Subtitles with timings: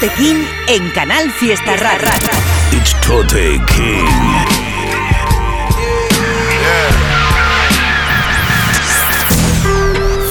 [0.00, 2.12] Tote King en Canal Fiesta Rara.
[2.70, 4.06] It's Tote King.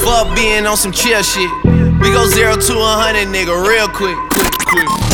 [0.02, 1.50] Fuck being on some chill shit.
[2.00, 5.07] We go zero to a hundred, nigga, real quick, quick, quick.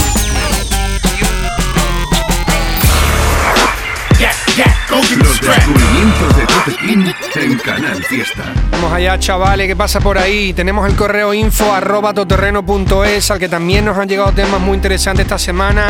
[4.95, 8.45] Los descubrimientos de Tote King en Canal Fiesta.
[8.71, 10.53] Vamos allá, chavales, ¿qué pasa por ahí?
[10.53, 15.25] Tenemos el correo info arroba toterreno.es al que también nos han llegado temas muy interesantes
[15.25, 15.89] esta semana.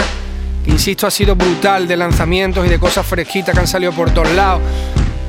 [0.64, 4.10] Que, insisto, ha sido brutal de lanzamientos y de cosas fresquitas que han salido por
[4.10, 4.62] todos lados.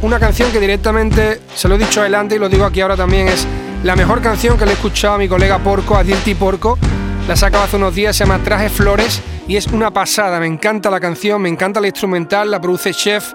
[0.02, 3.28] Una canción que directamente, se lo he dicho adelante y lo digo aquí ahora también,
[3.28, 3.46] es
[3.84, 6.80] la mejor canción que le he escuchado a mi colega Porco, a Dirty Porco.
[7.28, 10.40] La sacaba hace unos días, se llama Traje Flores y es una pasada.
[10.40, 13.34] Me encanta la canción, me encanta la instrumental, la produce Chef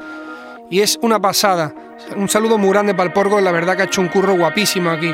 [0.70, 1.74] y es una pasada.
[2.16, 4.88] Un saludo muy grande para el Porco, la verdad que ha hecho un curro guapísimo
[4.90, 5.12] aquí.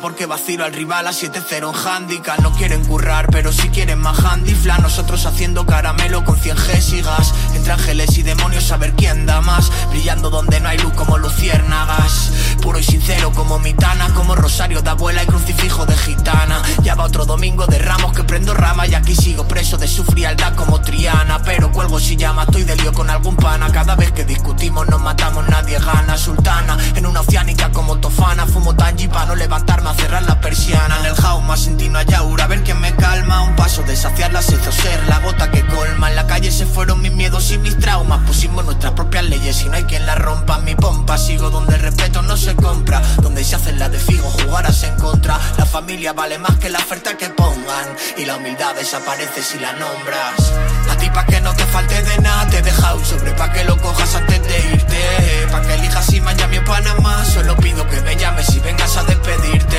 [0.00, 2.38] Porque vacilo al rival a 7-0 en handicap.
[2.38, 7.34] No quieren currar pero si quieren más handifla Nosotros haciendo caramelo con 100 gésigas.
[7.54, 9.70] Entre ángeles y demonios a ver quién da más.
[9.90, 14.90] Brillando donde no hay luz como luciérnagas Puro y sincero como mitana Como rosario de
[14.90, 16.62] abuela y crucifijo de gitana.
[16.82, 20.04] Ya va otro domingo de ramos que prendo rama Y aquí sigo preso de su
[20.04, 21.42] frialdad como Triana.
[21.44, 23.70] Pero cuelgo si llama, estoy de lío con algún pana.
[23.72, 26.16] Cada vez que discutimos nos matamos, nadie gana.
[26.16, 31.00] Sultana, en una oceánica como Tofana Fumo tangi para no levantarme a cerrar la persiana.
[31.00, 33.42] En el jauma sentí una yaura, a ver quién me calma.
[33.42, 36.10] Un paso de saciar la sed o ser la gota que colma.
[36.10, 38.20] En la calle se fueron mis miedos y mis traumas.
[38.24, 40.58] Pusimos nuestras propias leyes y no hay quien las rompa.
[40.58, 44.82] Mi pompa, sigo donde respeto no se compra Donde se hacen la de figo, jugarás
[44.84, 45.38] en contra.
[45.58, 49.72] La familia vale más que la oferta que pongan Y la humildad desaparece si la
[49.72, 50.52] nombras.
[50.90, 53.52] A ti pa' que no te falte de nada Te he dejado un sobre pa'
[53.52, 55.48] que lo cojas antes de irte.
[55.50, 59.04] Pa' que elijas si Miami o Panamá Solo pido que me llames si vengas a
[59.04, 59.78] despedirte.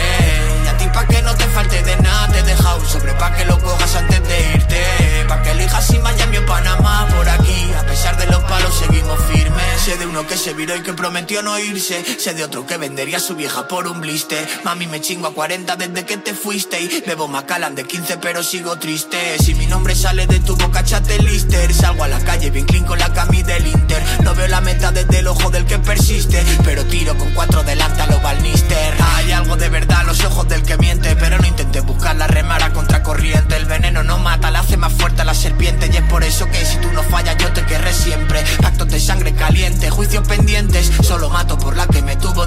[0.65, 3.13] Y a ti pa' que no te falte de nada Te he dejado un sobre
[3.13, 5.25] pa' que lo cojas antes de irte.
[5.27, 9.19] Pa' que elijas si Miami o Panamá Por aquí, a pesar de los palos seguimos
[9.31, 9.81] firmes.
[9.81, 12.77] Sé de uno que se viró y que prometió no irse Sé de otro que
[12.77, 14.47] vendería a su vieja por un blister.
[14.63, 16.81] Mami me chingo a 40 desde que te fuiste.
[16.81, 19.37] Y bebo Macallan de 15 pero sigo triste.
[19.39, 21.73] Si mi nombre sale de tu boca chate lister.
[21.73, 24.03] Salgo a la calle bien clean la cami del Inter.
[24.23, 26.43] No veo la meta desde el ojo del que persiste.
[26.63, 28.95] Pero tiro con cuatro delante a lo balnister.
[29.15, 32.27] Hay algo de verdad en los ojos del que miente Pero no intentes buscar la
[32.27, 35.89] remara contra corriente El veneno no mata, la hace más fuerte a la serpiente.
[35.91, 38.43] Y es por eso que si tú no fallas yo te querré siempre.
[38.61, 40.91] Pactos de sangre caliente, juicios pendientes.
[41.01, 42.45] Solo mato por la que me tuvo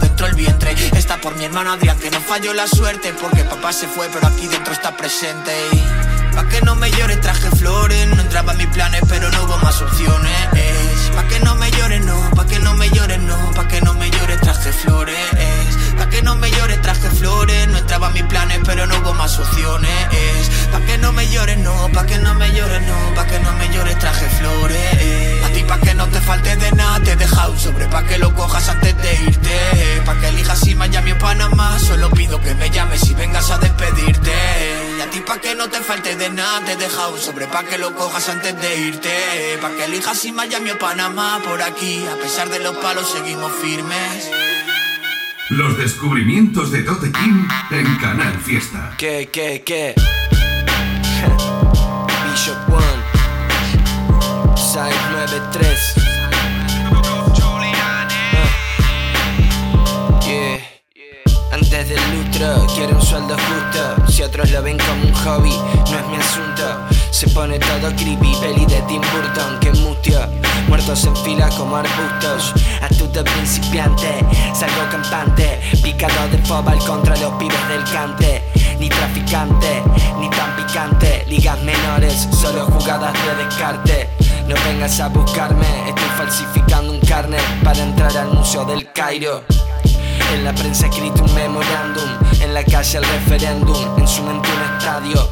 [0.97, 4.27] Está por mi hermano Adrián que no falló la suerte Porque papá se fue pero
[4.27, 5.53] aquí dentro está presente.
[5.73, 9.45] Y Pa' que no me llores traje flores No entraba en mis planes pero no
[9.45, 10.37] hubo más opciones
[35.17, 36.65] ti pa' que no te falte de nada.
[36.65, 39.15] Te he dejado un sobre pa' que lo cojas antes de irte.
[39.63, 43.53] Pa' que elijas si Miami o Panamá Por aquí, a pesar de los palos seguimos
[43.63, 44.31] firmes.
[45.49, 48.95] Los descubrimientos de Tote King en Canal Fiesta.
[48.99, 49.95] ¿Qué, qué, qué?
[52.25, 53.03] Bishop One.
[54.57, 55.76] Side 93
[61.87, 64.13] Antes del lustro, quiero un sueldo justo.
[64.13, 66.63] Si otros lo ven como un hobby, no es mi asunto.
[67.13, 70.19] Se pone todo creepy, peli de Tim Burton, que mutio.
[70.67, 72.55] Muertos en fila como arbustos.
[72.83, 74.19] Astuto principiante,
[74.53, 75.61] salgo campante.
[75.81, 78.43] Picado de fobal contra los pibes del cante.
[78.81, 79.85] Ni traficante,
[80.19, 81.25] ni tan picante.
[81.29, 84.09] Ligas menores, solo jugadas de descarte.
[84.49, 89.45] No vengas a buscarme, estoy falsificando un carnet para entrar al Museo del Cairo.
[90.33, 92.09] En la prensa escrito un memorándum,
[92.41, 95.29] en la calle el referéndum, en su mente un estadio.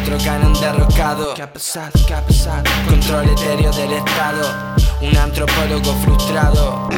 [0.00, 1.34] Otro canon derrocado.
[1.34, 1.90] ¿Qué ha pasado?
[2.06, 2.62] ¿Qué ha pasado?
[2.88, 4.76] Control etéreo del Estado.
[5.00, 6.88] Un antropólogo frustrado.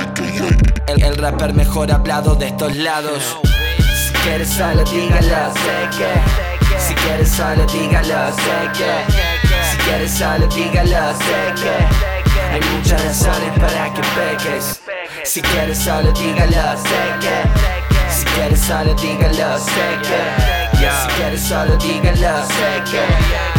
[0.86, 3.36] El, el rapper mejor hablado de estos lados.
[3.78, 6.78] Si quieres solo dígalo, sé que.
[6.78, 9.68] Si quieres solo dígalo, sé que.
[9.70, 12.54] Si quieres solo dígalo, sé que.
[12.54, 14.80] Hay muchas razones para que peques.
[15.26, 18.14] Si quieres solo dígalo, sé que.
[18.14, 20.65] Si quieres solo dígalo, sé que.
[20.72, 23.00] Si quieres solo dígalo, sé que.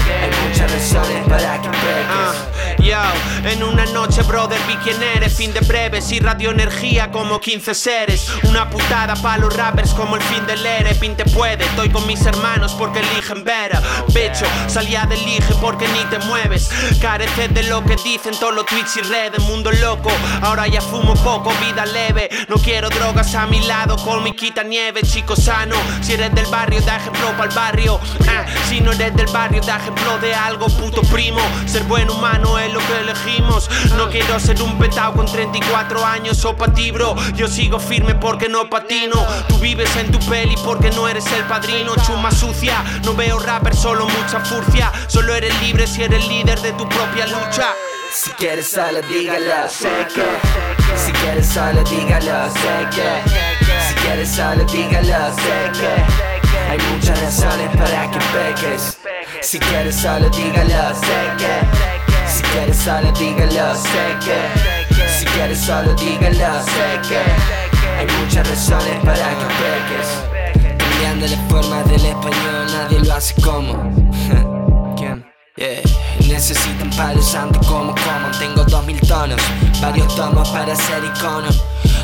[0.07, 2.57] Hay muchas razones para que peques.
[2.79, 2.97] Yo,
[3.43, 5.35] en una noche, brother, vi quién eres.
[5.35, 8.29] Fin de breves y radioenergía como 15 seres.
[8.43, 10.95] Una putada pa' los rappers como el fin del ere.
[10.95, 13.71] Pinte puede, estoy con mis hermanos porque eligen ver.
[14.13, 16.69] Pecho, salía del elige porque ni te mueves.
[17.01, 19.41] Careces de lo que dicen todos los tweets y redes.
[19.43, 20.09] Mundo loco,
[20.41, 22.29] ahora ya fumo poco, vida leve.
[22.47, 25.75] No quiero drogas a mi lado, con mi quita nieve, chico sano.
[26.01, 27.99] Si eres del barrio, da ejemplo para el barrio.
[28.27, 31.41] Ah, si no eres del barrio, da ejemplo de algo, puto primo.
[31.65, 33.69] Ser buen humano es lo que elegimos.
[33.95, 37.15] No quiero ser un petao con 34 años o pa' ti, bro.
[37.35, 39.25] Yo sigo firme porque no patino.
[39.47, 41.93] Tú vives en tu peli porque no eres el padrino.
[42.05, 44.91] Chuma sucia, no veo rapper, solo mucha furcia.
[45.07, 47.73] Solo eres libre si eres líder de tu propia lucha.
[48.11, 50.25] Si quieres solo dígalo, sé que.
[50.97, 53.29] Si quieres solo dígalo, sé que.
[53.87, 56.36] Si quieres solo dígalo, sé que.
[56.69, 58.97] Hay muchas razones para que peques.
[59.41, 62.07] Si quieres solo dígalo, sé que.
[62.27, 67.19] Si quieres solo dígalo, sé que Si quieres solo dígalo, sé que
[67.97, 73.73] Hay muchas razones para que peques Cambiando la forma del español, nadie lo hace como
[74.97, 75.25] ¿Quién?
[75.55, 75.86] Yeah.
[76.37, 79.41] Necesitan palos santo como como Tengo dos mil tonos,
[79.81, 81.47] varios tomos para ser icono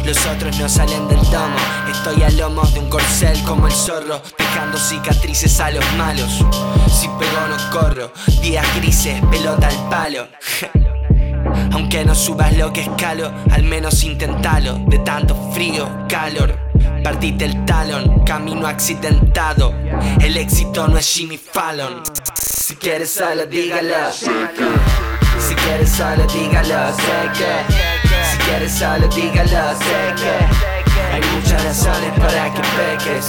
[0.04, 1.56] los otros no salen del domo.
[1.90, 6.44] Estoy a lomos de un corcel como el zorro, dejando cicatrices a los malos.
[6.92, 10.28] Si pego no corro, días grises, pelota al palo.
[11.72, 14.78] Aunque no subas lo que escalo, al menos intentalo.
[14.88, 16.73] De tanto frío, calor.
[17.04, 19.74] Partite el talón, camino accidentado.
[20.22, 22.02] El éxito no es Jimmy Fallon.
[22.36, 24.10] Si quieres solo dígalo.
[24.14, 28.08] Si quieres solo dígalo, sé que.
[28.32, 31.14] Si quieres solo dígalo, sé que.
[31.14, 33.26] Hay muchas razones para que peques.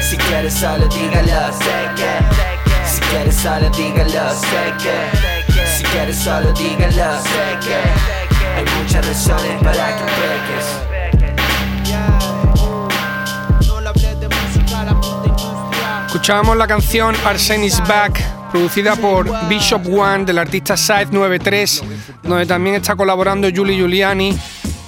[0.00, 2.88] Si quieres solo dígalo, sé que.
[2.88, 5.76] Si quieres solo dígalo, sé que.
[5.76, 7.80] Si quieres solo dígalo, sé que.
[8.56, 10.97] Hay muchas razones para que peques
[16.08, 21.82] Escuchábamos la canción Arsenis Back, producida por Bishop One del artista Side 93,
[22.22, 24.34] donde también está colaborando Julie Giuliani.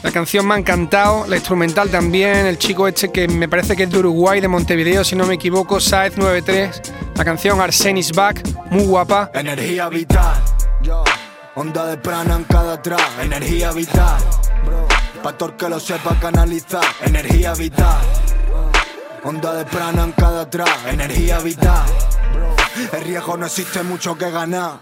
[0.02, 3.82] La canción me ha encantado, la instrumental también, el chico este que me parece que
[3.82, 6.80] es de Uruguay, de Montevideo, si no me equivoco, Side 93.
[7.16, 9.30] La canción Arsenis Back, muy guapa.
[9.34, 10.42] Energía vital,
[11.54, 14.22] onda de prana en cada track, energía vital.
[15.22, 18.00] Pastor que lo sepa canalizar, energía vital.
[19.22, 21.84] Onda de prana en cada track, energía vital.
[22.92, 24.80] El riesgo no existe mucho que ganar.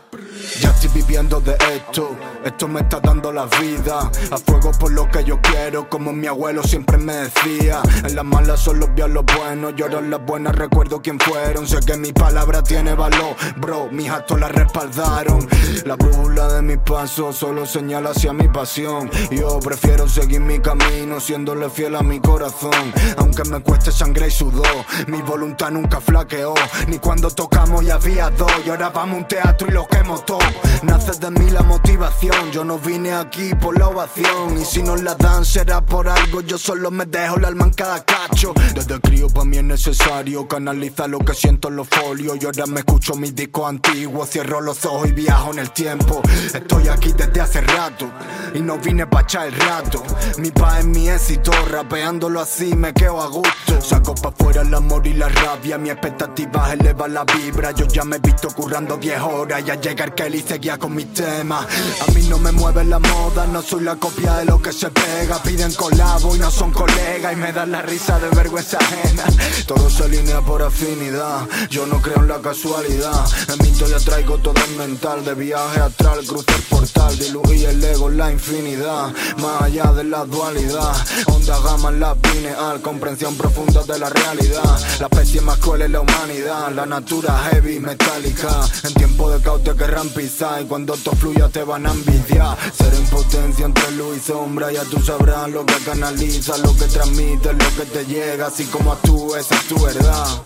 [0.60, 4.10] Ya estoy viviendo de esto, esto me está dando la vida.
[4.30, 7.82] A fuego por lo que yo quiero, como mi abuelo siempre me decía.
[8.04, 11.66] En las malas son los bien los buenos, lloro en las buenas, recuerdo quién fueron.
[11.66, 15.46] Sé que mi palabra tiene valor, bro, mis actos la respaldaron.
[15.84, 19.10] La brújula de mis pasos solo señala hacia mi pasión.
[19.30, 22.92] Yo prefiero seguir mi camino, siéndole fiel a mi corazón.
[23.18, 24.66] Aunque me cueste sangre y sudor,
[25.08, 26.54] mi voluntad nunca flaqueó.
[26.86, 30.38] Ni cuando tocamos había dos, y ahora vamos a un teatro y lo quemo todo.
[30.82, 32.52] Nace de mí la motivación.
[32.52, 34.58] Yo no vine aquí por la ovación.
[34.58, 36.40] Y si no la dan, será por algo.
[36.42, 38.52] Yo solo me dejo el alma en cada cacho.
[38.74, 42.38] Desde crío para mí es necesario canalizar lo que siento en los folios.
[42.40, 44.30] Y ahora me escucho mis discos antiguos.
[44.30, 46.22] Cierro los ojos y viajo en el tiempo.
[46.54, 48.08] Estoy aquí desde hace rato.
[48.54, 50.02] Y no vine para echar el rato.
[50.38, 51.50] Mi pa es mi éxito.
[51.70, 53.80] Rapeándolo así me quedo a gusto.
[53.80, 55.76] Saco pa' fuera el amor y la rabia.
[55.76, 57.67] Mi expectativa eleva la vibra.
[57.76, 59.62] Yo ya me he visto currando 10 horas.
[59.66, 61.66] Y al llegar Kelly seguía con mis temas.
[62.06, 64.90] A mí no me mueve la moda, no soy la copia de lo que se
[64.90, 65.42] pega.
[65.42, 69.24] Piden colabo y no son colegas y me dan la risa de vergüenza ajena.
[69.66, 73.26] Todo se alinea por afinidad, yo no creo en la casualidad.
[73.52, 77.82] En mi historia traigo todo el mental, de viaje astral, cruce el portal, diluí el
[77.84, 79.12] ego en la infinidad.
[79.38, 80.94] Más allá de la dualidad,
[81.26, 84.80] onda gama en la pineal, comprensión profunda de la realidad.
[85.00, 90.08] La especie más cruel es la humanidad, la natura En tiempo de caos te querrán
[90.10, 92.56] pisar y cuando todo fluya te van a envidiar.
[92.72, 97.52] Ser impotencia entre luz y sombra, ya tú sabrás lo que canaliza, lo que transmite,
[97.52, 100.42] lo que te llega, así como actúes, esa es tu verdad.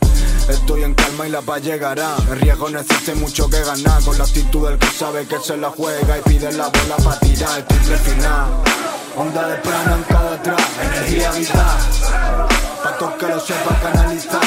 [0.49, 2.17] Estoy en calma y la paz llegará.
[2.31, 2.81] El riesgo no
[3.17, 4.03] mucho que ganar.
[4.03, 7.21] Con la actitud del que sabe que se la juega y pide la bola para
[7.21, 8.47] tirar el triple final.
[9.17, 11.79] Onda de prana en cada track, energía vital.
[12.83, 14.42] Pa' todos que lo sepa canalizar,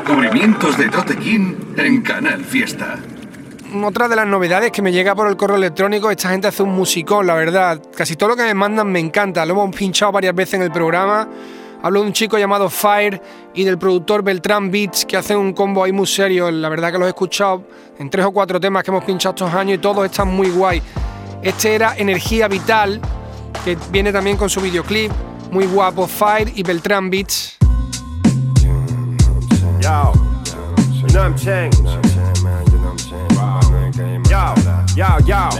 [0.00, 2.98] descubrimientos de Tote King en Canal Fiesta.
[3.84, 6.70] Otra de las novedades que me llega por el correo electrónico, esta gente hace un
[6.70, 7.80] musicón, la verdad.
[7.94, 10.72] Casi todo lo que me mandan me encanta, lo hemos pinchado varias veces en el
[10.72, 11.28] programa.
[11.82, 13.20] Hablo de un chico llamado Fire
[13.54, 16.50] y del productor Beltrán Beats que hacen un combo ahí muy serio.
[16.50, 17.64] La verdad que los he escuchado
[17.98, 20.82] en tres o cuatro temas que hemos pinchado estos años y todos están muy guay.
[21.42, 23.00] Este era Energía Vital,
[23.64, 25.12] que viene también con su videoclip.
[25.50, 27.59] Muy guapo, Fire y Beltrán Beats.
[29.90, 31.72] Yo, you know what I'm saying?
[34.30, 34.46] Yo,
[34.94, 35.50] yo, yo.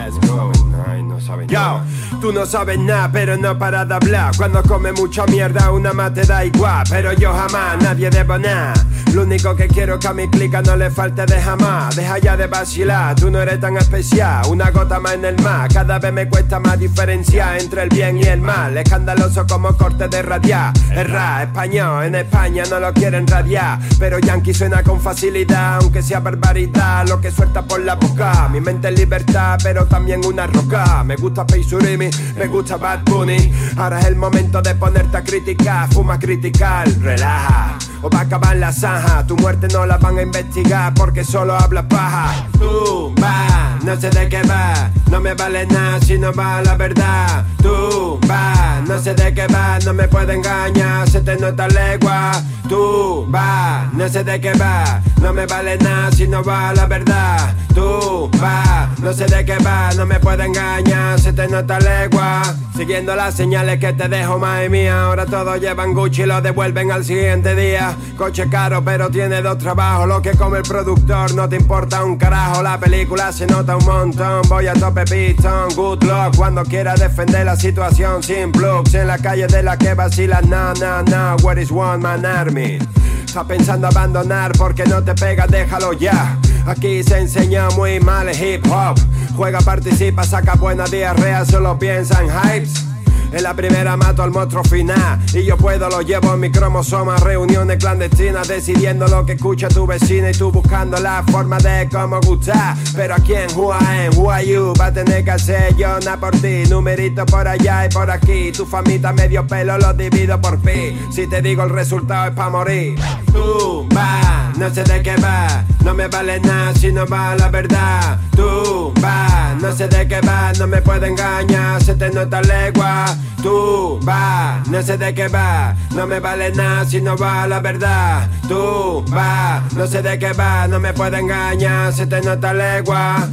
[1.50, 1.82] Yo,
[2.20, 4.36] tú no sabes nada, pero no para de hablar.
[4.36, 6.84] Cuando come mucha mierda, una más te da igual.
[6.88, 8.74] Pero yo jamás, nadie debo nada.
[9.14, 11.96] Lo único que quiero es que a mi clica no le falte de jamás.
[11.96, 14.46] Deja ya de vacilar, tú no eres tan especial.
[14.48, 18.18] Una gota más en el mar, cada vez me cuesta más diferenciar entre el bien
[18.18, 18.76] y el mal.
[18.76, 20.72] Escandaloso como corte de radiar.
[20.92, 23.78] Erra, español, en España no lo quieren radiar.
[23.98, 27.08] Pero Yankee suena con facilidad, aunque sea barbaridad.
[27.08, 28.48] Lo que suelta por la boca.
[28.48, 31.02] Mi mente es libertad, pero también una roca.
[31.04, 33.52] Me gusta Peisurimi, me gusta Bad Bunny.
[33.76, 37.78] Ahora es el momento de ponerte a criticar, fuma a criticar, relaja.
[38.02, 41.54] O va a acabar la zanja, tu muerte no la van a investigar porque solo
[41.54, 42.46] habla paja.
[42.58, 46.76] Tú va, no sé de qué va, no me vale nada si no va la
[46.76, 47.44] verdad.
[47.62, 52.32] Tú va, no sé de qué va, no me puede engañar, se te nota legua.
[52.70, 56.86] Tú va, no sé de qué va, no me vale nada si no va la
[56.86, 57.54] verdad.
[57.74, 62.42] Tú va, no sé de qué va, no me puede engañar, se te nota legua.
[62.76, 66.90] Siguiendo las señales que te dejo, madre mía, ahora todos llevan Gucci y lo devuelven
[66.90, 67.89] al siguiente día.
[68.16, 70.08] Coche caro, pero tiene dos trabajos.
[70.08, 72.62] Lo que come el productor no te importa un carajo.
[72.62, 74.42] La película se nota un montón.
[74.48, 75.74] Voy a tope pistón.
[75.74, 78.94] Good luck cuando quiera defender la situación sin plugs.
[78.94, 81.36] En la calle de la que vacila, no, no, no.
[81.42, 82.78] Where is one man army?
[83.24, 86.36] Está pensando abandonar porque no te pega, déjalo ya.
[86.66, 88.98] Aquí se enseña muy mal el hip hop.
[89.36, 92.89] Juega, participa, saca buena diarrea, solo piensa en hypes.
[93.32, 95.18] En la primera mato al monstruo final.
[95.32, 97.16] Y yo puedo, lo llevo en mi cromosoma.
[97.16, 102.20] Reuniones clandestinas decidiendo lo que escucha tu vecina Y tú buscando la forma de cómo
[102.20, 102.76] gustar.
[102.94, 105.98] Pero a quién, who I am, who are you Va a tener que hacer yo
[106.00, 106.64] nada por ti.
[106.68, 108.52] Numerito por allá y por aquí.
[108.52, 110.98] Tu famita medio pelo lo divido por pi.
[111.12, 112.98] Si te digo el resultado es pa' morir.
[113.32, 117.48] Tú va, no sé de qué va No me vale nada si no va la
[117.48, 118.18] verdad.
[118.36, 123.06] Tú va, no sé de qué va No me puede engañar, se te nota legua.
[123.42, 127.60] Tú va, no sé de qué va, no me vale nada si no va la
[127.60, 128.28] verdad.
[128.48, 133.28] Tú va, no sé de qué va, no me puede engañar, se te nota legua.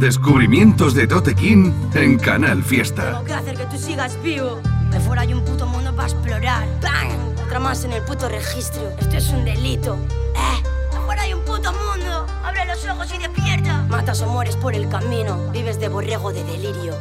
[0.00, 3.04] Descubrimientos de Tote en Canal Fiesta.
[3.04, 4.58] Tengo que hacer que tú sigas vivo.
[4.90, 6.66] De fuera hay un puto mundo para explorar.
[6.80, 7.10] ¡Bang!
[7.44, 8.94] Otra más en el puto registro.
[8.98, 9.98] Esto es un delito.
[10.34, 10.62] ¿Eh?
[10.90, 12.26] De fuera hay un puto mundo.
[12.42, 13.82] Abre los ojos y despierta.
[13.90, 15.36] Matas o mueres por el camino.
[15.52, 16.94] Vives de borrego de delirio.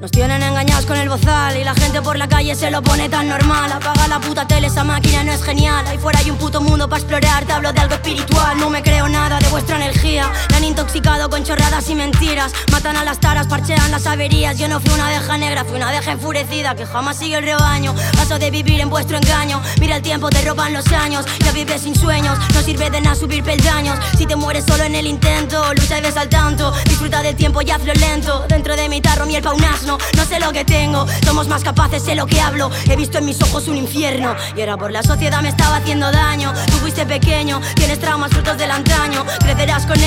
[0.00, 3.10] Nos tienen engañados con el bozal y la gente por la calle se lo pone
[3.10, 3.70] tan normal.
[3.70, 5.86] Apaga la puta tele, esa máquina no es genial.
[5.86, 8.58] Ahí fuera hay un puto mundo para explorar, te hablo de algo espiritual.
[8.58, 9.99] No me creo nada de vuestra energía.
[10.10, 12.52] Me han intoxicado con chorradas y mentiras.
[12.72, 14.58] Matan a las taras, parchean las averías.
[14.58, 17.94] Yo no fui una abeja negra, fui una abeja enfurecida que jamás sigue el rebaño.
[18.16, 19.62] Paso de vivir en vuestro engaño.
[19.78, 21.24] Mira el tiempo, te roban los años.
[21.44, 24.00] Ya vives sin sueños, no sirve de nada subir peldaños.
[24.18, 26.72] Si te mueres solo en el intento, lucha y ves al tanto.
[26.86, 28.44] Disfruta del tiempo y hazlo lento.
[28.48, 29.96] Dentro de mi tarro, miel pa' un asno.
[30.16, 32.68] No sé lo que tengo, somos más capaces, sé lo que hablo.
[32.88, 34.34] He visto en mis ojos un infierno.
[34.56, 36.52] Y era por la sociedad me estaba haciendo daño.
[36.66, 39.24] Tú fuiste pequeño, tienes traumas frutos del antaño.
[39.38, 39.99] Crecerás con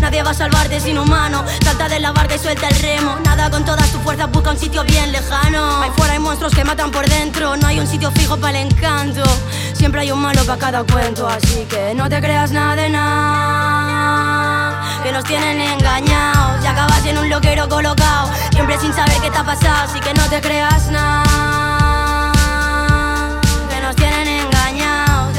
[0.00, 1.44] nadie va a salvarte sin humano.
[1.62, 3.16] Salta de la barca y suelta el remo.
[3.24, 5.82] Nada con toda tu fuerza, busca un sitio bien lejano.
[5.82, 7.56] Ahí fuera hay monstruos que matan por dentro.
[7.56, 9.22] No hay un sitio fijo para el encanto.
[9.74, 11.28] Siempre hay un malo para cada cuento.
[11.28, 13.22] Así que no te creas nada de nada.
[15.02, 16.64] Que nos tienen engañados.
[16.64, 18.30] Y acabas en un loquero colocado.
[18.52, 19.88] Siempre sin saber qué te ha pasado.
[19.90, 21.24] Así que no te creas nada.
[23.70, 24.37] Que nos tienen engañados.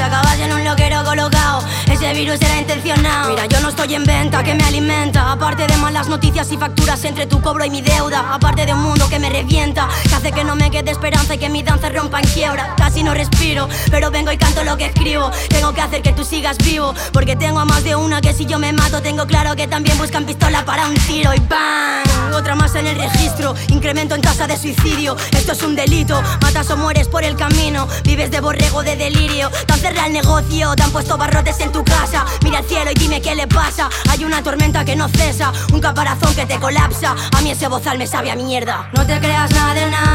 [0.00, 1.62] Y acabas en un loquero colocado.
[1.92, 3.28] Ese virus era intencionado.
[3.28, 5.30] Mira, yo no estoy en venta, que me alimenta.
[5.30, 8.32] Aparte de malas noticias y facturas entre tu cobro y mi deuda.
[8.32, 9.90] Aparte de un mundo que me revienta,
[10.20, 12.74] hace que no me quede esperanza y que mi danza rompa en quiebra.
[12.76, 15.30] Casi no respiro, pero vengo y canto lo que escribo.
[15.48, 18.44] Tengo que hacer que tú sigas vivo, porque tengo a más de una que si
[18.44, 22.34] yo me mato, tengo claro que también buscan pistola para un tiro y ¡bam!
[22.34, 25.16] Otra más en el registro, incremento en tasa de suicidio.
[25.32, 27.88] Esto es un delito, matas o mueres por el camino.
[28.04, 31.72] Vives de borrego de delirio, te han cerrado el negocio, te han puesto barrotes en
[31.72, 32.24] tu casa.
[32.44, 33.88] Mira al cielo y dime qué le pasa.
[34.10, 37.16] Hay una tormenta que no cesa, un caparazón que te colapsa.
[37.36, 38.90] A mí ese bozal me sabe a mierda.
[38.94, 40.09] No te creas nada de nada,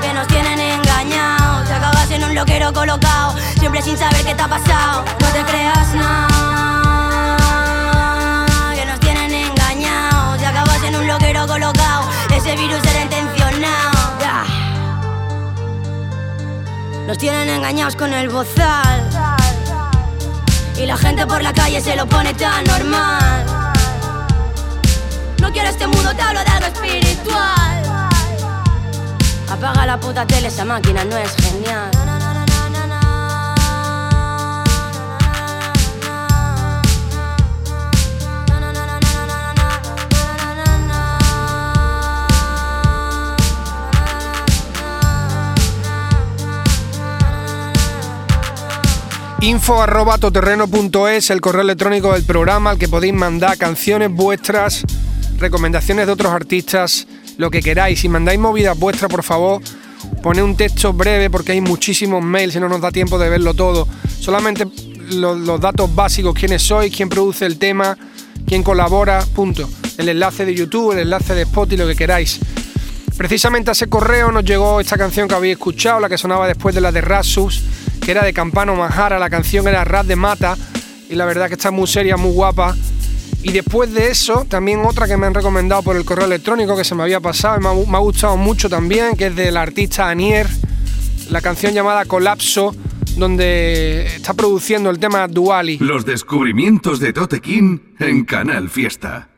[0.00, 1.66] que nos tienen engañados.
[1.66, 5.04] Te acabas en un loquero colocado, siempre sin saber qué te ha pasado.
[5.20, 7.36] No te creas nada,
[8.74, 10.38] que nos tienen engañados.
[10.38, 13.96] Te acabas en un loquero colocado, ese virus era intencionado.
[17.06, 19.08] Nos tienen engañados con el bozal.
[20.76, 23.46] Y la gente por la calle se lo pone tan normal.
[25.40, 27.55] No quiero este mundo, te hablo de algo espiritual.
[29.48, 31.90] Apaga la puta tele, esa máquina no es genial.
[49.46, 54.82] Info arroba toterreno.es, el correo electrónico del programa al que podéis mandar canciones vuestras,
[55.38, 58.00] recomendaciones de otros artistas, lo que queráis.
[58.00, 59.60] Si mandáis movidas vuestras, por favor,
[60.22, 63.54] poned un texto breve porque hay muchísimos mails y no nos da tiempo de verlo
[63.54, 63.86] todo.
[64.20, 64.66] Solamente
[65.10, 67.96] los, datos básicos, quiénes sois, quién produce el tema,
[68.46, 69.68] quién colabora, punto.
[69.98, 72.40] El enlace de YouTube, el enlace de Spotify, lo que queráis.
[73.16, 76.74] Precisamente a ese correo nos llegó esta canción que habéis escuchado, la que sonaba después
[76.74, 77.62] de la de Rasus,
[78.02, 80.56] que era de Campano Manjara, la canción era Rat de Mata,
[81.08, 82.76] y la verdad que está muy seria, muy guapa.
[83.46, 86.82] Y después de eso, también otra que me han recomendado por el correo electrónico que
[86.82, 90.48] se me había pasado y me ha, gustado mucho también, que es del artista Anier,
[91.30, 92.74] la canción llamada Colapso,
[93.16, 95.78] donde está produciendo el tema Duali.
[95.78, 99.28] Los descubrimientos de Tote King en Canal Fiesta.